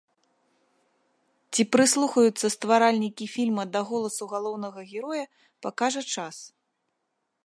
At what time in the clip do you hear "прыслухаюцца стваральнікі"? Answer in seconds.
1.75-3.25